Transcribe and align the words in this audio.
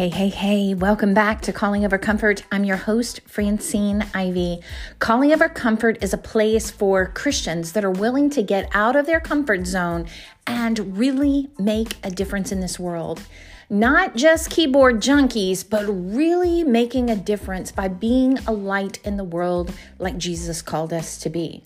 Hey, 0.00 0.08
hey, 0.08 0.30
hey, 0.30 0.72
welcome 0.72 1.12
back 1.12 1.42
to 1.42 1.52
Calling 1.52 1.84
Over 1.84 1.98
Comfort. 1.98 2.42
I'm 2.50 2.64
your 2.64 2.78
host, 2.78 3.20
Francine 3.26 4.06
Ivy. 4.14 4.60
Calling 4.98 5.30
Over 5.30 5.46
Comfort 5.50 6.02
is 6.02 6.14
a 6.14 6.16
place 6.16 6.70
for 6.70 7.08
Christians 7.08 7.72
that 7.72 7.84
are 7.84 7.90
willing 7.90 8.30
to 8.30 8.42
get 8.42 8.70
out 8.72 8.96
of 8.96 9.04
their 9.04 9.20
comfort 9.20 9.66
zone 9.66 10.06
and 10.46 10.96
really 10.96 11.50
make 11.58 11.98
a 12.02 12.10
difference 12.10 12.50
in 12.50 12.60
this 12.60 12.78
world. 12.78 13.20
Not 13.68 14.16
just 14.16 14.48
keyboard 14.48 15.02
junkies, 15.02 15.68
but 15.68 15.84
really 15.84 16.64
making 16.64 17.10
a 17.10 17.14
difference 17.14 17.70
by 17.70 17.88
being 17.88 18.38
a 18.46 18.52
light 18.52 19.00
in 19.04 19.18
the 19.18 19.22
world 19.22 19.70
like 19.98 20.16
Jesus 20.16 20.62
called 20.62 20.94
us 20.94 21.18
to 21.18 21.28
be, 21.28 21.62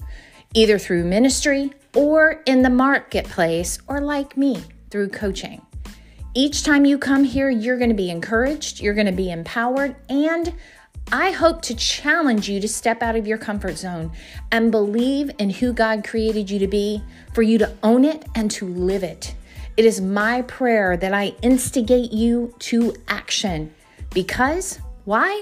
either 0.54 0.76
through 0.76 1.04
ministry 1.04 1.72
or 1.94 2.42
in 2.46 2.62
the 2.62 2.68
marketplace, 2.68 3.78
or 3.86 4.00
like 4.00 4.36
me, 4.36 4.60
through 4.90 5.10
coaching. 5.10 5.62
Each 6.36 6.64
time 6.64 6.84
you 6.84 6.98
come 6.98 7.22
here, 7.22 7.48
you're 7.48 7.78
going 7.78 7.90
to 7.90 7.94
be 7.94 8.10
encouraged, 8.10 8.80
you're 8.80 8.94
going 8.94 9.06
to 9.06 9.12
be 9.12 9.30
empowered, 9.30 9.94
and 10.08 10.52
I 11.12 11.30
hope 11.30 11.62
to 11.62 11.76
challenge 11.76 12.48
you 12.48 12.58
to 12.58 12.66
step 12.66 13.04
out 13.04 13.14
of 13.14 13.24
your 13.24 13.38
comfort 13.38 13.78
zone 13.78 14.10
and 14.50 14.72
believe 14.72 15.30
in 15.38 15.50
who 15.50 15.72
God 15.72 16.02
created 16.02 16.50
you 16.50 16.58
to 16.58 16.66
be, 16.66 17.04
for 17.34 17.42
you 17.42 17.56
to 17.58 17.72
own 17.84 18.04
it 18.04 18.24
and 18.34 18.50
to 18.50 18.66
live 18.66 19.04
it. 19.04 19.36
It 19.76 19.84
is 19.84 20.00
my 20.00 20.42
prayer 20.42 20.96
that 20.96 21.14
I 21.14 21.36
instigate 21.42 22.10
you 22.10 22.52
to 22.60 22.96
action 23.06 23.72
because 24.12 24.80
why? 25.04 25.40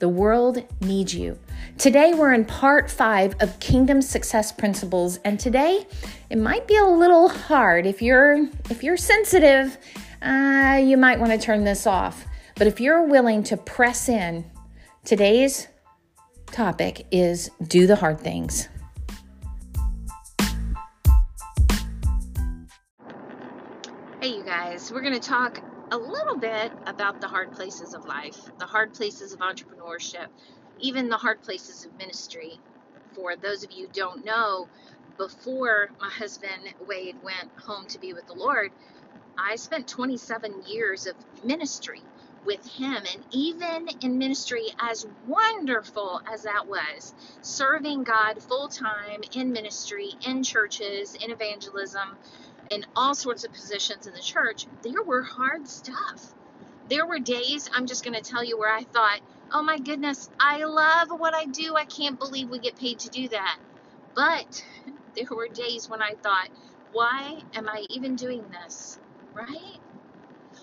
The 0.00 0.10
world 0.10 0.62
needs 0.82 1.14
you. 1.14 1.38
Today, 1.78 2.12
we're 2.12 2.34
in 2.34 2.44
part 2.44 2.90
five 2.90 3.34
of 3.40 3.58
Kingdom 3.60 4.02
Success 4.02 4.52
Principles, 4.52 5.16
and 5.24 5.40
today 5.40 5.86
it 6.28 6.36
might 6.36 6.68
be 6.68 6.76
a 6.76 6.84
little 6.84 7.30
hard 7.30 7.86
if 7.86 8.02
you're 8.02 8.46
if 8.68 8.82
you're 8.82 8.98
sensitive 8.98 9.78
uh, 10.24 10.80
you 10.82 10.96
might 10.96 11.20
want 11.20 11.32
to 11.32 11.38
turn 11.38 11.64
this 11.64 11.86
off. 11.86 12.26
But 12.56 12.66
if 12.66 12.80
you're 12.80 13.06
willing 13.06 13.42
to 13.44 13.56
press 13.56 14.08
in, 14.08 14.50
today's 15.04 15.68
topic 16.46 17.06
is 17.10 17.50
do 17.66 17.86
the 17.86 17.96
hard 17.96 18.18
things. 18.20 18.68
Hey, 24.20 24.36
you 24.36 24.44
guys, 24.44 24.90
we're 24.90 25.02
going 25.02 25.12
to 25.12 25.20
talk 25.20 25.60
a 25.90 25.98
little 25.98 26.38
bit 26.38 26.72
about 26.86 27.20
the 27.20 27.28
hard 27.28 27.52
places 27.52 27.92
of 27.92 28.06
life, 28.06 28.50
the 28.58 28.64
hard 28.64 28.94
places 28.94 29.34
of 29.34 29.40
entrepreneurship, 29.40 30.28
even 30.80 31.08
the 31.08 31.16
hard 31.16 31.42
places 31.42 31.84
of 31.84 31.94
ministry. 31.98 32.58
For 33.14 33.36
those 33.36 33.62
of 33.62 33.70
you 33.70 33.88
don't 33.92 34.24
know, 34.24 34.68
before 35.18 35.90
my 36.00 36.08
husband 36.08 36.74
Wade 36.88 37.16
went 37.22 37.50
home 37.60 37.86
to 37.88 37.98
be 37.98 38.12
with 38.12 38.26
the 38.26 38.32
Lord, 38.32 38.72
I 39.38 39.56
spent 39.56 39.88
27 39.88 40.62
years 40.68 41.06
of 41.06 41.16
ministry 41.44 42.02
with 42.46 42.66
him, 42.66 42.96
and 42.96 43.24
even 43.32 43.88
in 44.02 44.18
ministry, 44.18 44.68
as 44.80 45.06
wonderful 45.26 46.22
as 46.32 46.44
that 46.44 46.68
was, 46.68 47.14
serving 47.42 48.04
God 48.04 48.42
full 48.42 48.68
time 48.68 49.22
in 49.34 49.52
ministry, 49.52 50.12
in 50.26 50.44
churches, 50.44 51.16
in 51.16 51.32
evangelism, 51.32 52.18
in 52.70 52.84
all 52.96 53.14
sorts 53.16 53.44
of 53.44 53.52
positions 53.52 54.06
in 54.06 54.14
the 54.14 54.20
church, 54.20 54.68
there 54.82 55.02
were 55.06 55.22
hard 55.22 55.68
stuff. 55.68 56.34
There 56.88 57.06
were 57.06 57.20
days, 57.20 57.70
I'm 57.74 57.86
just 57.86 58.04
going 58.04 58.20
to 58.20 58.30
tell 58.30 58.44
you, 58.44 58.58
where 58.58 58.74
I 58.74 58.84
thought, 58.84 59.20
oh 59.52 59.62
my 59.62 59.78
goodness, 59.78 60.30
I 60.40 60.64
love 60.64 61.08
what 61.18 61.34
I 61.34 61.46
do. 61.46 61.76
I 61.76 61.86
can't 61.86 62.18
believe 62.18 62.50
we 62.50 62.60
get 62.60 62.76
paid 62.76 63.00
to 63.00 63.10
do 63.10 63.28
that. 63.30 63.58
But 64.14 64.64
there 65.16 65.28
were 65.36 65.48
days 65.48 65.88
when 65.90 66.02
I 66.02 66.14
thought, 66.22 66.48
why 66.92 67.40
am 67.54 67.68
I 67.68 67.86
even 67.90 68.16
doing 68.16 68.44
this? 68.62 68.98
Right? 69.34 69.78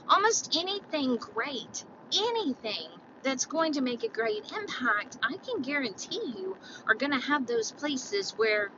Almost 0.10 0.58
anything 0.58 1.18
great, 1.18 1.86
anything 2.16 2.90
that's 3.24 3.46
going 3.46 3.74
to 3.74 3.82
make 3.82 4.04
a 4.04 4.10
great 4.10 4.52
impact, 4.52 5.18
I 5.24 5.38
can 5.38 5.62
guarantee 5.62 6.34
you 6.38 6.58
are 6.88 6.96
going 6.96 7.12
to 7.12 7.26
have 7.28 7.48
those 7.48 7.72
places 7.72 8.34
where 8.38 8.72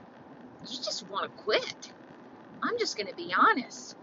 you 0.67 0.77
just 0.83 1.09
want 1.09 1.25
to 1.25 1.43
quit. 1.43 1.93
I'm 2.63 2.77
just 2.79 2.97
going 2.97 3.07
to 3.07 3.15
be 3.15 3.33
honest. 3.37 3.95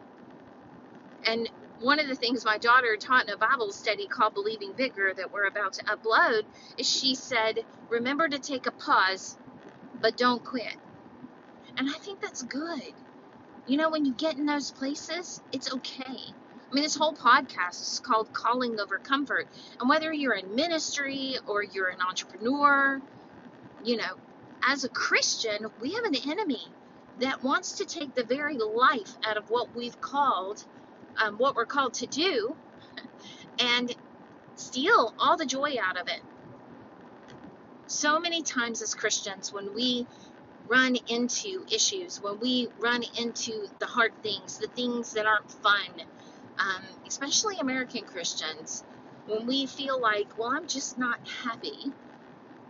And 1.27 1.49
one 1.81 2.01
of 2.01 2.09
the 2.09 2.15
things 2.17 2.45
my 2.45 2.59
daughter 2.59 2.97
taught 2.97 3.29
in 3.29 3.35
a 3.35 3.39
Bible 3.39 3.73
study 3.73 4.07
called 4.07 4.35
Believing 4.35 4.73
Bigger 4.77 5.13
that 5.17 5.33
we're 5.33 5.47
about 5.47 5.75
to 5.75 5.85
upload 5.85 6.43
is 6.79 6.89
she 6.89 7.15
said, 7.15 7.61
Remember 7.89 8.29
to 8.29 8.39
take 8.39 8.67
a 8.67 8.73
pause, 8.73 9.39
but 10.01 10.17
don't 10.17 10.45
quit. 10.45 10.77
And 11.79 11.89
I 11.89 11.95
think 12.01 12.21
that's 12.21 12.43
good. 12.43 12.95
You 13.67 13.77
know, 13.77 13.91
when 13.91 14.05
you 14.05 14.15
get 14.15 14.37
in 14.37 14.47
those 14.47 14.71
places, 14.71 15.41
it's 15.53 15.73
okay. 15.73 16.05
I 16.07 16.75
mean, 16.75 16.83
this 16.85 16.97
whole 16.97 17.15
podcast 17.15 17.81
is 17.83 18.01
called 18.05 18.33
Calling 18.33 18.79
Over 18.79 18.99
Comfort. 18.99 19.49
And 19.81 19.89
whether 19.89 20.13
you're 20.13 20.35
in 20.35 20.55
ministry 20.55 21.37
or 21.47 21.63
you're 21.63 21.89
an 21.89 22.01
entrepreneur, 22.01 23.01
you 23.85 23.97
know, 23.97 24.17
as 24.67 24.85
a 24.85 24.89
Christian, 24.89 25.67
we 25.81 25.93
have 25.95 26.05
an 26.05 26.17
enemy 26.29 26.63
that 27.21 27.43
wants 27.43 27.73
to 27.79 27.85
take 27.85 28.15
the 28.15 28.25
very 28.25 28.57
life 28.57 29.17
out 29.25 29.37
of 29.37 29.51
what 29.51 29.75
we've 29.75 30.01
called, 30.01 30.65
um, 31.21 31.37
what 31.37 31.57
we're 31.57 31.67
called 31.67 31.95
to 31.95 32.07
do, 32.07 32.55
and 33.59 33.95
steal 34.57 35.15
all 35.19 35.37
the 35.37 35.47
joy 35.47 35.75
out 35.83 36.01
of 36.01 36.09
it. 36.09 36.21
So 37.87 38.21
many 38.21 38.43
times 38.43 38.83
as 38.83 38.95
Christians, 38.95 39.53
when 39.53 39.75
we 39.75 40.07
run 40.71 40.97
into 41.09 41.67
issues, 41.73 42.23
when 42.23 42.39
we 42.39 42.69
run 42.79 43.03
into 43.19 43.67
the 43.81 43.87
hard 43.87 44.13
things, 44.23 44.59
the 44.59 44.69
things 44.69 45.13
that 45.15 45.27
aren't 45.27 45.51
fun, 45.51 45.91
um, 46.59 46.83
especially 47.09 47.57
American 47.59 48.05
Christians, 48.05 48.85
when 49.27 49.47
we 49.47 49.67
feel 49.67 50.01
like, 50.01 50.39
well, 50.39 50.51
I'm 50.51 50.69
just 50.69 50.97
not 50.97 51.19
happy, 51.27 51.93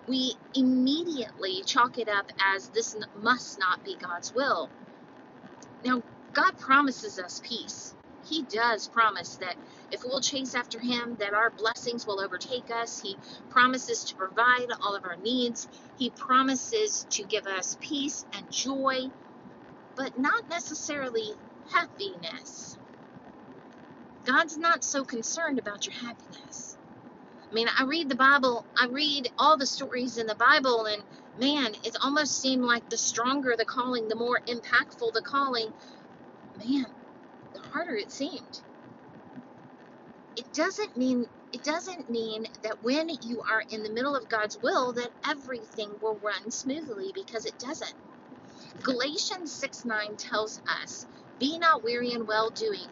we 0.08 0.34
immediately 0.54 1.62
chalk 1.64 1.98
it 1.98 2.08
up 2.08 2.32
as 2.54 2.68
this 2.70 2.96
must 3.16 3.58
not 3.58 3.84
be 3.84 3.96
God's 3.96 4.34
will. 4.34 4.70
Now, 5.84 6.02
God 6.32 6.58
promises 6.58 7.18
us 7.18 7.40
peace. 7.44 7.94
He 8.30 8.44
does 8.44 8.88
promise 8.88 9.38
that 9.38 9.56
if 9.90 10.02
we'll 10.04 10.20
chase 10.20 10.54
after 10.54 10.78
Him, 10.78 11.16
that 11.18 11.34
our 11.34 11.50
blessings 11.50 12.06
will 12.06 12.20
overtake 12.20 12.70
us. 12.70 13.00
He 13.00 13.18
promises 13.50 14.04
to 14.04 14.14
provide 14.16 14.68
all 14.82 14.94
of 14.94 15.04
our 15.04 15.16
needs. 15.16 15.68
He 15.98 16.10
promises 16.10 17.06
to 17.10 17.24
give 17.24 17.48
us 17.48 17.76
peace 17.80 18.24
and 18.32 18.48
joy, 18.48 19.08
but 19.96 20.16
not 20.16 20.48
necessarily 20.48 21.34
happiness. 21.72 22.78
God's 24.24 24.58
not 24.58 24.84
so 24.84 25.04
concerned 25.04 25.58
about 25.58 25.86
your 25.86 25.96
happiness. 25.96 26.78
I 27.50 27.54
mean, 27.54 27.68
I 27.78 27.84
read 27.84 28.08
the 28.08 28.14
Bible, 28.14 28.64
I 28.78 28.86
read 28.86 29.32
all 29.38 29.58
the 29.58 29.66
stories 29.66 30.18
in 30.18 30.28
the 30.28 30.36
Bible, 30.36 30.86
and 30.86 31.02
man, 31.36 31.74
it 31.84 31.96
almost 32.04 32.40
seemed 32.40 32.64
like 32.64 32.88
the 32.90 32.98
stronger 32.98 33.56
the 33.58 33.64
calling, 33.64 34.06
the 34.08 34.14
more 34.14 34.40
impactful 34.48 35.12
the 35.14 35.22
calling, 35.22 35.72
man, 36.56 36.86
the 37.54 37.60
harder 37.60 37.96
it 37.96 38.12
seemed 38.12 38.58
it 40.36 40.52
doesn't 40.52 40.96
mean 40.96 41.26
it 41.52 41.62
doesn't 41.64 42.08
mean 42.08 42.46
that 42.62 42.82
when 42.82 43.10
you 43.22 43.42
are 43.50 43.62
in 43.70 43.82
the 43.82 43.90
middle 43.92 44.16
of 44.16 44.28
God's 44.28 44.56
will 44.62 44.92
that 44.94 45.10
everything 45.28 45.90
will 46.00 46.18
run 46.22 46.50
smoothly 46.50 47.12
because 47.14 47.44
it 47.44 47.58
doesn't. 47.58 47.92
Galatians 48.82 49.52
6 49.54 49.84
9 49.84 50.16
tells 50.18 50.62
us, 50.82 51.06
Be 51.40 51.58
not 51.58 51.84
weary 51.84 52.12
in 52.12 52.26
well 52.26 52.50
doing, 52.50 52.88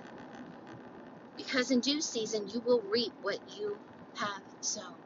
because 1.36 1.70
in 1.70 1.80
due 1.80 2.02
season 2.02 2.48
you 2.48 2.60
will 2.64 2.82
reap 2.92 3.14
what 3.22 3.38
you 3.48 3.80
have 4.16 4.42
sown. 4.60 4.96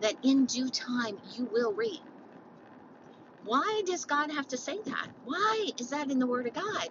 That 0.00 0.16
in 0.22 0.46
due 0.46 0.70
time 0.70 1.18
you 1.24 1.48
will 1.52 1.74
reap. 1.74 2.02
Why 3.44 3.82
does 3.86 4.06
God 4.06 4.30
have 4.32 4.48
to 4.48 4.58
say 4.58 4.78
that? 4.86 5.08
Why 5.24 5.68
is 5.78 5.90
that 5.90 6.10
in 6.10 6.18
the 6.20 6.26
Word 6.28 6.46
of 6.46 6.54
God? 6.54 6.88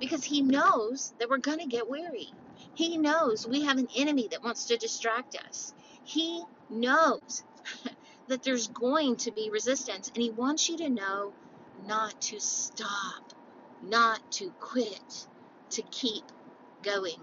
Because 0.00 0.24
He 0.24 0.42
knows 0.42 1.14
that 1.18 1.30
we're 1.30 1.38
going 1.38 1.60
to 1.60 1.66
get 1.66 1.88
weary. 1.90 2.30
He 2.74 2.98
knows 2.98 3.46
we 3.46 3.64
have 3.64 3.78
an 3.78 3.88
enemy 3.96 4.28
that 4.30 4.44
wants 4.44 4.66
to 4.66 4.76
distract 4.76 5.36
us. 5.46 5.74
He 6.04 6.42
knows 6.70 7.44
that 8.28 8.42
there's 8.42 8.68
going 8.68 9.16
to 9.16 9.32
be 9.32 9.50
resistance, 9.50 10.10
and 10.14 10.22
He 10.22 10.30
wants 10.30 10.68
you 10.68 10.78
to 10.78 10.90
know 10.90 11.32
not 11.86 12.20
to 12.22 12.40
stop, 12.40 13.22
not 13.82 14.20
to 14.32 14.52
quit, 14.60 15.26
to 15.70 15.82
keep 15.82 16.24
going, 16.82 17.20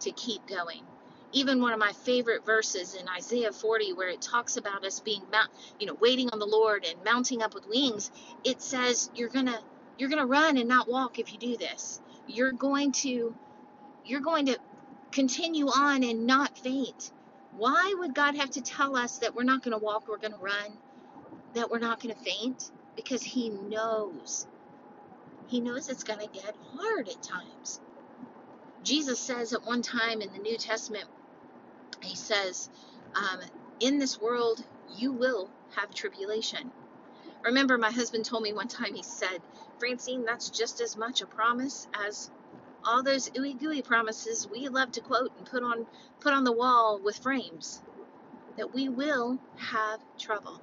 to 0.00 0.10
keep 0.12 0.46
going. 0.46 0.82
Even 1.32 1.60
one 1.60 1.72
of 1.72 1.80
my 1.80 1.92
favorite 1.92 2.46
verses 2.46 2.94
in 2.94 3.08
Isaiah 3.08 3.52
40, 3.52 3.92
where 3.94 4.08
it 4.08 4.22
talks 4.22 4.56
about 4.56 4.84
us 4.84 5.00
being, 5.00 5.22
you 5.80 5.86
know, 5.86 5.96
waiting 6.00 6.30
on 6.30 6.38
the 6.38 6.46
Lord 6.46 6.86
and 6.88 7.04
mounting 7.04 7.42
up 7.42 7.54
with 7.54 7.68
wings, 7.68 8.10
it 8.44 8.62
says 8.62 9.10
you're 9.14 9.28
gonna 9.30 9.60
you're 9.98 10.10
gonna 10.10 10.26
run 10.26 10.56
and 10.58 10.68
not 10.68 10.88
walk 10.88 11.18
if 11.18 11.32
you 11.32 11.38
do 11.38 11.56
this. 11.56 12.00
You're 12.26 12.52
going 12.52 12.92
to 12.92 13.34
you're 14.04 14.20
going 14.20 14.46
to 14.46 14.58
continue 15.12 15.66
on 15.68 16.04
and 16.04 16.26
not 16.26 16.56
faint. 16.58 17.12
Why 17.56 17.94
would 17.98 18.14
God 18.14 18.36
have 18.36 18.50
to 18.50 18.62
tell 18.62 18.96
us 18.96 19.18
that 19.18 19.34
we're 19.34 19.44
not 19.44 19.62
going 19.62 19.78
to 19.78 19.84
walk, 19.84 20.08
we're 20.08 20.18
going 20.18 20.32
to 20.32 20.38
run, 20.38 20.78
that 21.54 21.70
we're 21.70 21.78
not 21.78 22.02
going 22.02 22.14
to 22.14 22.20
faint? 22.22 22.70
Because 22.96 23.22
He 23.22 23.50
knows. 23.50 24.46
He 25.48 25.60
knows 25.60 25.88
it's 25.88 26.04
going 26.04 26.20
to 26.20 26.28
get 26.28 26.54
hard 26.76 27.08
at 27.08 27.22
times. 27.22 27.80
Jesus 28.82 29.18
says 29.18 29.52
at 29.52 29.66
one 29.66 29.82
time 29.82 30.20
in 30.20 30.32
the 30.32 30.38
New 30.38 30.56
Testament, 30.58 31.06
he 32.02 32.16
says, 32.16 32.70
um, 33.14 33.40
In 33.80 33.98
this 33.98 34.20
world, 34.20 34.64
you 34.96 35.12
will 35.12 35.50
have 35.76 35.94
tribulation. 35.94 36.70
Remember, 37.44 37.78
my 37.78 37.90
husband 37.90 38.24
told 38.24 38.42
me 38.42 38.52
one 38.52 38.68
time, 38.68 38.94
he 38.94 39.02
said, 39.02 39.40
Francine, 39.78 40.24
that's 40.24 40.50
just 40.50 40.80
as 40.80 40.96
much 40.96 41.20
a 41.22 41.26
promise 41.26 41.86
as 42.06 42.30
all 42.84 43.02
those 43.02 43.30
ooey 43.30 43.58
gooey 43.58 43.82
promises 43.82 44.48
we 44.50 44.68
love 44.68 44.92
to 44.92 45.00
quote 45.00 45.32
and 45.38 45.46
put 45.46 45.62
on 45.62 45.86
put 46.20 46.32
on 46.32 46.44
the 46.44 46.52
wall 46.52 47.00
with 47.02 47.16
frames 47.18 47.82
that 48.56 48.74
we 48.74 48.88
will 48.88 49.38
have 49.56 50.00
trouble. 50.18 50.60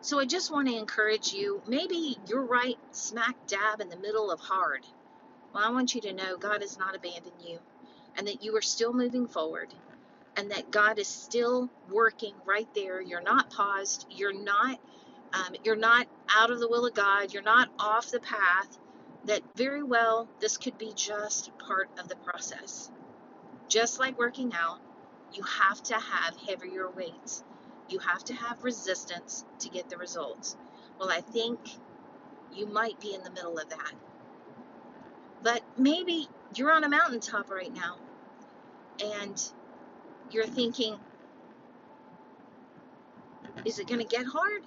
So 0.00 0.20
I 0.20 0.24
just 0.24 0.52
want 0.52 0.68
to 0.68 0.76
encourage 0.76 1.32
you, 1.32 1.62
maybe 1.66 2.18
you're 2.28 2.44
right 2.44 2.78
smack 2.92 3.36
dab 3.46 3.80
in 3.80 3.88
the 3.88 3.96
middle 3.96 4.30
of 4.30 4.40
hard. 4.40 4.86
Well, 5.54 5.64
I 5.64 5.70
want 5.70 5.94
you 5.94 6.00
to 6.02 6.12
know 6.12 6.36
God 6.36 6.62
has 6.62 6.78
not 6.78 6.96
abandoned 6.96 7.42
you 7.44 7.58
and 8.16 8.26
that 8.28 8.42
you 8.42 8.56
are 8.56 8.62
still 8.62 8.92
moving 8.92 9.26
forward 9.26 9.74
and 10.36 10.50
that 10.52 10.70
God 10.70 10.98
is 10.98 11.08
still 11.08 11.68
working 11.90 12.34
right 12.46 12.68
there. 12.74 13.00
You're 13.00 13.22
not 13.22 13.50
paused. 13.50 14.06
You're 14.10 14.38
not 14.38 14.78
um, 15.32 15.54
you're 15.64 15.76
not 15.76 16.06
out 16.34 16.50
of 16.50 16.60
the 16.60 16.68
will 16.68 16.86
of 16.86 16.94
God. 16.94 17.32
You're 17.32 17.42
not 17.42 17.68
off 17.78 18.10
the 18.10 18.20
path 18.20 18.78
that 19.26 19.42
very 19.54 19.82
well 19.82 20.28
this 20.40 20.56
could 20.56 20.78
be 20.78 20.92
just 20.94 21.56
part 21.58 21.88
of 21.98 22.08
the 22.08 22.16
process. 22.16 22.90
Just 23.68 24.00
like 24.00 24.18
working 24.18 24.52
out, 24.54 24.80
you 25.32 25.42
have 25.42 25.82
to 25.84 25.94
have 25.94 26.36
heavier 26.48 26.88
weights. 26.90 27.44
You 27.88 27.98
have 28.00 28.24
to 28.24 28.34
have 28.34 28.62
resistance 28.64 29.44
to 29.60 29.68
get 29.68 29.88
the 29.88 29.96
results. 29.96 30.56
Well, 30.98 31.10
I 31.10 31.20
think 31.20 31.60
you 32.52 32.66
might 32.66 32.98
be 33.00 33.14
in 33.14 33.22
the 33.22 33.30
middle 33.30 33.58
of 33.58 33.68
that. 33.68 33.92
But 35.42 35.62
maybe 35.76 36.28
you're 36.54 36.72
on 36.72 36.84
a 36.84 36.88
mountaintop 36.88 37.50
right 37.50 37.72
now 37.72 37.96
and 39.02 39.42
you're 40.30 40.46
thinking, 40.46 40.98
is 43.64 43.78
it 43.78 43.86
going 43.86 44.00
to 44.00 44.06
get 44.06 44.26
hard? 44.26 44.62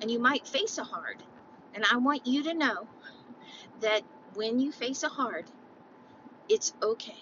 And 0.00 0.10
you 0.10 0.18
might 0.18 0.46
face 0.46 0.78
a 0.78 0.84
hard. 0.84 1.22
And 1.74 1.84
I 1.90 1.96
want 1.98 2.26
you 2.26 2.42
to 2.44 2.54
know 2.54 2.88
that 3.80 4.02
when 4.34 4.58
you 4.58 4.72
face 4.72 5.02
a 5.02 5.08
hard, 5.08 5.46
it's 6.48 6.72
okay. 6.82 7.18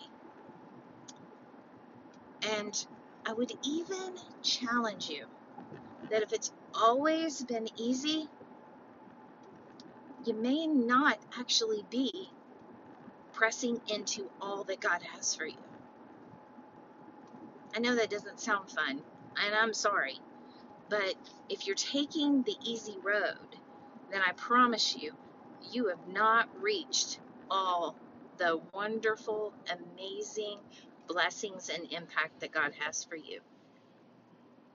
And 2.43 2.87
I 3.27 3.33
would 3.33 3.53
even 3.63 4.15
challenge 4.43 5.09
you 5.09 5.27
that 6.11 6.23
if 6.23 6.33
it's 6.33 6.53
always 6.75 7.43
been 7.45 7.69
easy, 7.77 8.29
you 10.25 10.35
may 10.35 10.67
not 10.67 11.19
actually 11.39 11.85
be 11.91 12.31
pressing 13.33 13.81
into 13.89 14.29
all 14.41 14.65
that 14.65 14.81
God 14.81 15.03
has 15.03 15.35
for 15.35 15.47
you. 15.47 15.57
I 17.75 17.81
know 17.81 17.95
that 17.97 18.11
doesn't 18.11 18.41
sound 18.41 18.71
fun, 18.71 19.01
and 19.37 19.55
I'm 19.55 19.75
sorry, 19.75 20.19
but 20.91 21.15
if 21.49 21.67
you're 21.67 21.77
taking 21.77 22.43
the 22.43 22.57
easy 22.65 22.97
road, 23.03 23.57
then 24.11 24.21
I 24.27 24.33
promise 24.33 24.97
you, 24.97 25.13
you 25.73 25.89
have 25.89 26.09
not 26.09 26.49
reached 26.61 27.21
all 27.51 27.97
the 28.39 28.61
wonderful, 28.75 29.55
amazing 29.71 30.59
blessings 31.07 31.69
and 31.69 31.93
impact 31.93 32.41
that 32.41 32.51
God 32.51 32.73
has 32.81 33.05
for 33.05 33.17
you. 33.17 33.41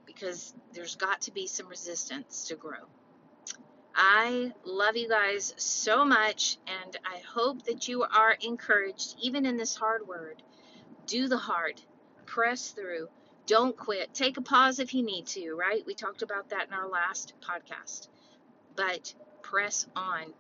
Because 0.06 0.54
there's 0.74 0.96
got 0.96 1.22
to 1.24 1.34
be 1.34 1.48
some 1.48 1.68
resistance 1.68 2.48
to 2.48 2.56
grow. 2.56 2.88
I 3.96 4.54
love 4.66 4.96
you 4.96 5.10
guys 5.10 5.54
so 5.58 6.06
much, 6.06 6.58
and 6.68 6.98
I 7.06 7.20
hope 7.34 7.64
that 7.64 7.88
you 7.88 8.04
are 8.04 8.36
encouraged, 8.42 9.16
even 9.22 9.46
in 9.46 9.58
this 9.58 9.76
hard 9.76 10.08
word. 10.08 10.42
Do 11.08 11.28
the 11.28 11.38
hard, 11.38 11.82
press 12.26 12.70
through, 12.70 13.08
don't 13.48 13.78
quit. 13.78 14.14
Take 14.14 14.38
a 14.38 14.42
pause 14.42 14.80
if 14.80 14.94
you 14.94 15.04
need 15.04 15.28
to, 15.28 15.54
right? 15.56 15.86
We 15.86 15.94
talked 15.94 16.22
about 16.22 16.50
that 16.50 16.68
in 16.68 16.74
our 16.74 16.88
last 16.88 17.34
podcast. 17.42 18.08
But 18.76 19.14
press 19.44 19.88
on 19.96 20.34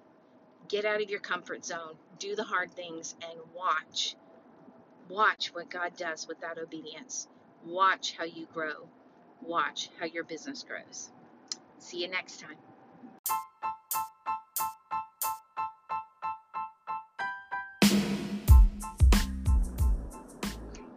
Get 0.67 0.85
out 0.85 1.01
of 1.01 1.09
your 1.09 1.19
comfort 1.19 1.63
zone. 1.63 1.95
Do 2.17 2.35
the 2.35 2.43
hard 2.43 2.71
things 2.71 3.15
and 3.21 3.39
watch. 3.55 4.15
Watch 5.09 5.53
what 5.53 5.69
God 5.69 5.95
does 5.95 6.27
with 6.27 6.41
that 6.41 6.57
obedience. 6.57 7.27
Watch 7.65 8.15
how 8.17 8.23
you 8.23 8.47
grow. 8.53 8.89
Watch 9.41 9.89
how 9.99 10.05
your 10.07 10.23
business 10.23 10.63
grows. 10.63 11.09
See 11.77 12.01
you 12.01 12.07
next 12.07 12.39
time. 12.39 12.57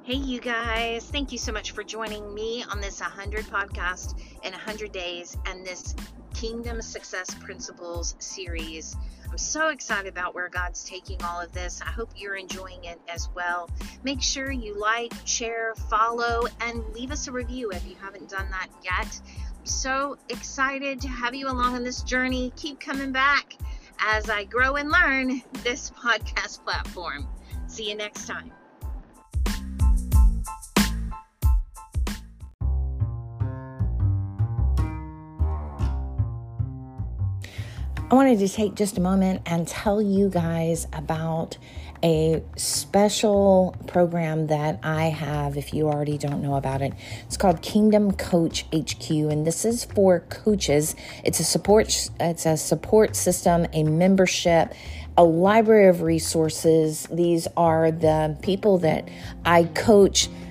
Hey, 0.08 0.14
you 0.14 0.40
guys. 0.40 1.04
Thank 1.04 1.32
you 1.32 1.36
so 1.36 1.52
much 1.52 1.72
for 1.72 1.84
joining 1.84 2.32
me 2.32 2.64
on 2.70 2.80
this 2.80 3.02
100 3.02 3.44
podcast 3.44 4.18
in 4.42 4.52
100 4.52 4.90
days 4.90 5.36
and 5.44 5.66
this 5.66 5.94
Kingdom 6.32 6.80
Success 6.80 7.34
Principles 7.34 8.16
series. 8.18 8.96
I'm 9.30 9.36
so 9.36 9.68
excited 9.68 10.08
about 10.08 10.34
where 10.34 10.48
God's 10.48 10.82
taking 10.82 11.22
all 11.22 11.38
of 11.42 11.52
this. 11.52 11.82
I 11.82 11.90
hope 11.90 12.08
you're 12.16 12.36
enjoying 12.36 12.84
it 12.84 12.98
as 13.06 13.28
well. 13.34 13.68
Make 14.02 14.22
sure 14.22 14.50
you 14.50 14.80
like, 14.80 15.12
share, 15.26 15.74
follow, 15.90 16.46
and 16.62 16.82
leave 16.94 17.12
us 17.12 17.28
a 17.28 17.32
review 17.32 17.70
if 17.72 17.86
you 17.86 17.94
haven't 17.96 18.30
done 18.30 18.48
that 18.50 18.68
yet. 18.82 19.20
I'm 19.58 19.66
so 19.66 20.16
excited 20.30 21.02
to 21.02 21.08
have 21.08 21.34
you 21.34 21.48
along 21.48 21.74
on 21.74 21.84
this 21.84 22.00
journey. 22.00 22.50
Keep 22.56 22.80
coming 22.80 23.12
back 23.12 23.58
as 24.00 24.30
I 24.30 24.44
grow 24.44 24.76
and 24.76 24.90
learn 24.90 25.42
this 25.64 25.90
podcast 26.02 26.64
platform. 26.64 27.28
See 27.66 27.90
you 27.90 27.94
next 27.94 28.26
time. 28.26 28.50
I 38.10 38.14
wanted 38.14 38.38
to 38.38 38.48
take 38.48 38.74
just 38.74 38.96
a 38.96 39.02
moment 39.02 39.42
and 39.44 39.68
tell 39.68 40.00
you 40.00 40.30
guys 40.30 40.86
about 40.94 41.58
a 42.02 42.42
special 42.56 43.76
program 43.86 44.46
that 44.46 44.80
I 44.82 45.10
have 45.10 45.58
if 45.58 45.74
you 45.74 45.88
already 45.88 46.16
don't 46.16 46.40
know 46.40 46.54
about 46.54 46.80
it. 46.80 46.94
It's 47.26 47.36
called 47.36 47.60
Kingdom 47.60 48.12
Coach 48.12 48.64
HQ 48.74 49.10
and 49.10 49.46
this 49.46 49.66
is 49.66 49.84
for 49.84 50.20
coaches. 50.20 50.96
It's 51.22 51.38
a 51.38 51.44
support 51.44 52.08
it's 52.18 52.46
a 52.46 52.56
support 52.56 53.14
system, 53.14 53.66
a 53.74 53.82
membership, 53.82 54.72
a 55.18 55.24
library 55.24 55.88
of 55.88 56.00
resources. 56.00 57.06
These 57.12 57.46
are 57.58 57.90
the 57.90 58.38
people 58.40 58.78
that 58.78 59.06
I 59.44 59.64
coach 59.64 60.30